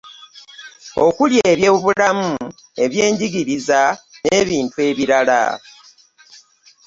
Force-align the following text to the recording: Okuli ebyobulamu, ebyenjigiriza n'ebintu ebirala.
Okuli 1.05 1.37
ebyobulamu, 1.51 2.31
ebyenjigiriza 2.83 3.81
n'ebintu 4.25 4.77
ebirala. 4.89 5.41